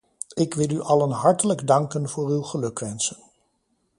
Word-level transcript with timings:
Ik 0.33 0.53
wil 0.53 0.69
u 0.69 0.79
allen 0.81 1.09
hartelijk 1.09 1.67
danken 1.67 2.09
voor 2.09 2.29
uw 2.29 2.41
gelukwensen. 2.41 3.17